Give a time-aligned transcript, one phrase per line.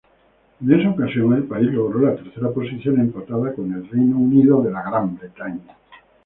[0.59, 4.63] En esa ocasión el país logró la tercera posición, empatada con el Reino Unido.